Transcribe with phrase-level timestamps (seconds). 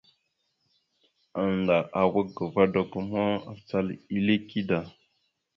[1.41, 4.79] Annda awak ga vadago ma, acal ille kida.